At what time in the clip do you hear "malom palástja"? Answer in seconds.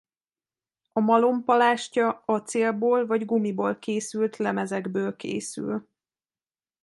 0.99-2.23